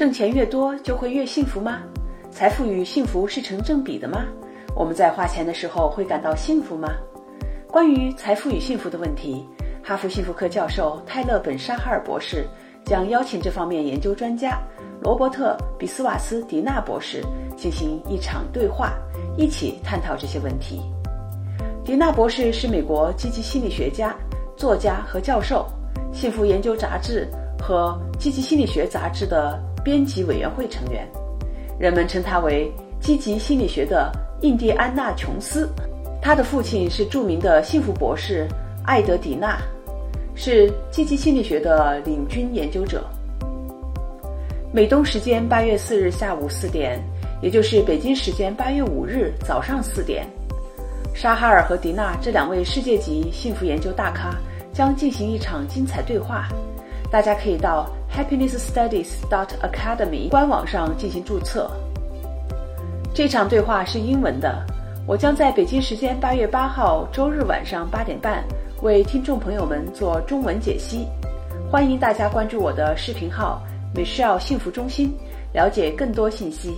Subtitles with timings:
[0.00, 1.82] 挣钱越多就会越幸福吗？
[2.30, 4.24] 财富与幸福是成正比的吗？
[4.74, 6.88] 我们在花钱的时候会感到幸福吗？
[7.68, 9.46] 关于财富与幸福的问题，
[9.84, 12.46] 哈佛幸福课教授泰勒·本沙哈尔博士
[12.82, 14.58] 将邀请这方面研究专家
[15.02, 17.22] 罗伯特·比斯瓦斯迪纳博士
[17.54, 18.94] 进行一场对话，
[19.36, 20.80] 一起探讨这些问题。
[21.84, 24.16] 迪纳博士是美国积极心理学家、
[24.56, 25.66] 作家和教授，
[26.16, 27.28] 《幸福研究》杂志
[27.62, 31.06] 和《积极心理学》杂志的编辑委员会成员。
[31.78, 34.12] 人们称他为积极心理学的
[34.42, 35.68] 印第安纳琼斯。
[36.20, 38.46] 他的父亲是著名的幸福博士
[38.84, 39.58] 艾德迪纳，
[40.34, 43.02] 是积极心理学的领军研究者。
[44.72, 47.02] 美东时间八月四日下午四点，
[47.40, 50.26] 也就是北京时间八月五日早上四点。
[51.14, 54.36] 沙哈尔和迪娜这两位世界级幸福研究大咖
[54.72, 56.48] 将进行一场精彩对话，
[57.10, 61.68] 大家可以到 happinessstudies.dot.academy 官网上进行注册。
[63.12, 64.64] 这场对话是英文的，
[65.06, 68.44] 我将在北京时间八月八号周日晚上八点半
[68.82, 71.06] 为听众朋友们做中文解析。
[71.70, 73.62] 欢迎大家关注我的视频号
[73.94, 75.14] Michelle 幸福中心，
[75.52, 76.74] 了解更多信息。